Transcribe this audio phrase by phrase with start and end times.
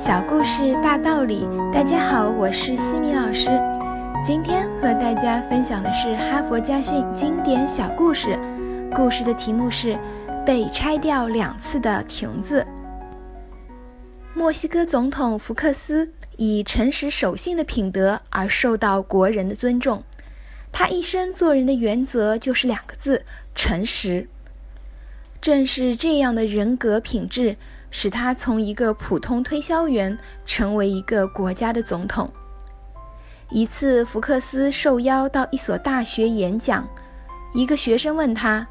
[0.00, 3.50] 小故事大道理，大家好，我是西米老师。
[4.24, 8.34] 今天和大家分享的是哈佛家训经典小故事，
[8.94, 9.92] 故事的题目是
[10.42, 12.62] 《被拆掉两次的亭子》。
[14.32, 20.02] 墨西哥总统福克斯以诚实守信的品德而受到国人的尊重，
[20.72, 24.28] 他一生做人的原则就是两个字：诚实。
[25.42, 27.56] 正是这样的人格品质，
[27.90, 32.30] 使他从一个普通推销员成为一个国家的总统。
[33.50, 36.88] 一次，福克斯受邀到一所大学演讲，
[37.52, 38.66] 一个学生问他：“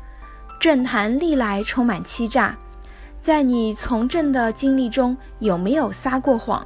[0.60, 2.58] 政坛历来充满欺诈，
[3.20, 6.66] 在你从政的经历中有没有撒过谎？”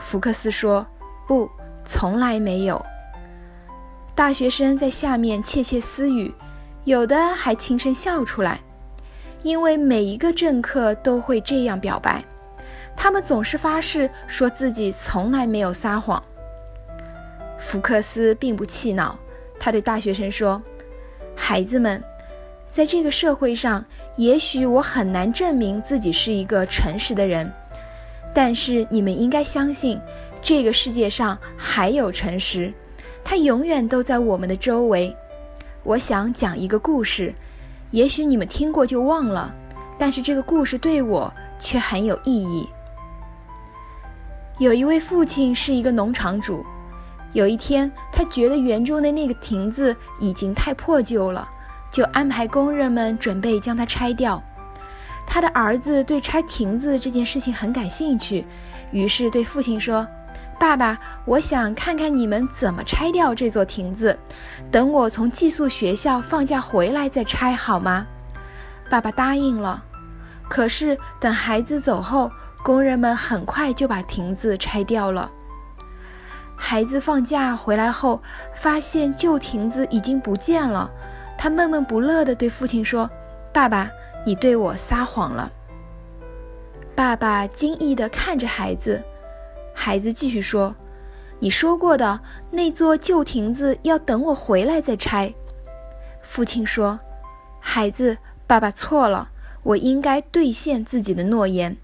[0.00, 0.86] 福克斯说
[1.28, 1.50] ：“不，
[1.84, 2.82] 从来没有。”
[4.16, 6.34] 大学生在下面窃窃私语，
[6.84, 8.62] 有的还轻声笑出来。
[9.42, 12.24] 因为每一个政客都会这样表白，
[12.96, 16.22] 他们总是发誓说自己从来没有撒谎。
[17.58, 19.16] 福克斯并不气恼，
[19.60, 20.60] 他对大学生说
[21.36, 22.02] ：“孩子们，
[22.68, 23.84] 在这个社会上，
[24.16, 27.50] 也许我很难证明自己是一个诚实的人，
[28.34, 30.00] 但是你们应该相信，
[30.42, 32.72] 这个世界上还有诚实，
[33.22, 35.14] 它永远都在我们的周围。
[35.82, 37.32] 我想讲一个故事。”
[37.96, 39.50] 也许你们听过就忘了，
[39.98, 42.68] 但是这个故事对我却很有意义。
[44.58, 46.62] 有一位父亲是一个农场主，
[47.32, 51.48] 有一天他觉得园中的那个亭子已经太破旧了，
[51.90, 54.42] 就安排工人们准备将它拆掉。
[55.26, 58.44] 他的儿子对拆亭子这件事情很感兴趣，
[58.90, 60.06] 于是对父亲说。
[60.58, 64.18] 爸爸，我想看看你们怎么拆掉这座亭子。
[64.70, 68.06] 等我从寄宿学校放假回来再拆好吗？
[68.88, 69.82] 爸爸答应了。
[70.48, 72.30] 可是等孩子走后，
[72.62, 75.30] 工人们很快就把亭子拆掉了。
[76.56, 78.22] 孩子放假回来后，
[78.54, 80.90] 发现旧亭子已经不见了。
[81.36, 83.10] 他闷闷不乐地对父亲说
[83.52, 83.90] ：“爸爸，
[84.24, 85.50] 你对我撒谎了。”
[86.96, 89.02] 爸爸惊异地看着孩子。
[89.78, 90.74] 孩子继续说
[91.38, 92.20] ：“你说过的
[92.50, 95.34] 那座旧亭子要等我回来再拆。”
[96.22, 96.98] 父亲说
[97.60, 98.16] ：“孩子，
[98.46, 99.28] 爸爸错了，
[99.62, 101.76] 我应该兑现自己的诺言。”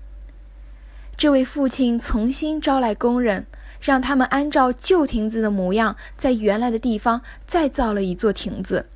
[1.17, 3.47] 这位父亲重新招来工人，
[3.81, 8.87] 让他们按照旧亭子的模样，在原来的地方再造了一座亭子。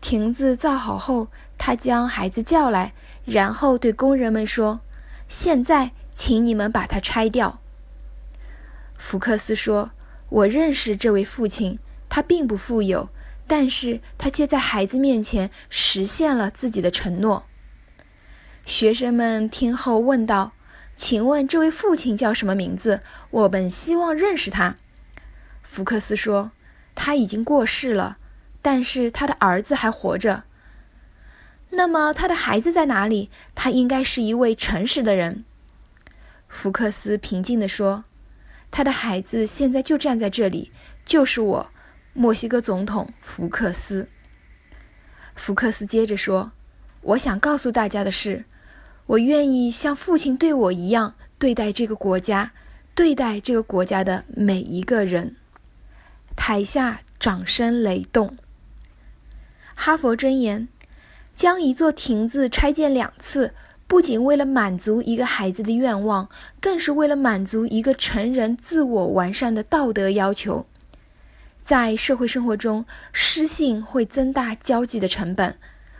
[0.00, 4.80] 亭子造好后，他将孩子叫来，然后对工人们说
[5.28, 7.60] ：“现在，请你们把它拆掉。”
[9.04, 9.90] 福克斯说
[10.30, 11.78] ：“我认识这位父亲，
[12.08, 13.10] 他并不富有，
[13.46, 17.44] 但是他却在孩子面前实现了自己的承诺。”
[18.64, 20.52] 学生们听后问道
[20.96, 23.02] ：“请问这位父亲叫什么名字？
[23.28, 24.78] 我们希望认识他。”
[25.62, 26.52] 福克斯说
[26.96, 28.16] ：“他已经过世了，
[28.62, 30.44] 但是他的儿子还活着。
[31.68, 33.30] 那么他的孩子在哪里？
[33.54, 35.44] 他应该是一位诚实的人。”
[36.48, 38.04] 福克斯平静地说。
[38.76, 40.72] 他的孩子现在就站在这里，
[41.04, 41.70] 就是我，
[42.12, 44.08] 墨西哥总统福克斯。
[45.36, 46.50] 福克斯接着说
[47.02, 48.46] ：“我想告诉大家的是，
[49.06, 52.50] 我愿意像父亲对我一样对待这个国家，
[52.96, 55.36] 对待这个国家的每一个人。”
[56.34, 58.36] 台下掌声雷动。
[59.76, 60.66] 哈佛箴言：
[61.32, 63.54] 将一座亭子拆建两次。
[63.94, 66.28] 不仅为了满足一个孩子的愿望，
[66.60, 70.66] 更是为了满足一个成人自我完善的道德要求。
[71.62, 75.56] 在社会生活中，失信会增大交际的成本，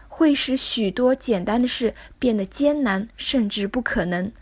[0.08, 4.32] 会使许多简单的事变得艰难甚至不可能。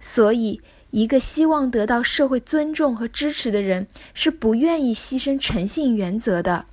[0.00, 6.66] 所以，一个希望得到社会尊重和支持的人，是不愿意牺牲诚信原则的。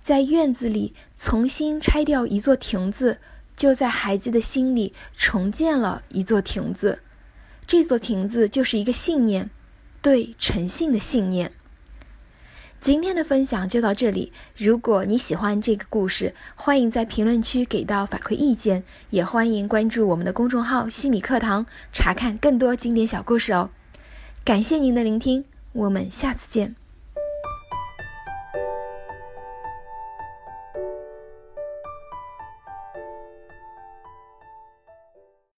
[0.00, 3.18] 在院子里重新拆掉一座亭子。
[3.58, 7.00] 就在孩子的心里重建了一座亭子，
[7.66, 9.50] 这座亭子就是一个信念，
[10.00, 11.50] 对诚信的信念。
[12.78, 23.70] 今天的分享就到这里，如果你喜欢这个故事，欢迎在评论区给到反馈意见，也欢迎关注我们的公众号“西米课堂”，查看更多经典小故事哦。
[24.44, 26.76] 感谢您的聆听，我们下次见。